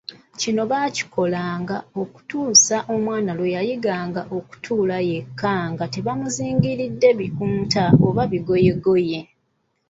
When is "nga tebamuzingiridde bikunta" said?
5.71-7.83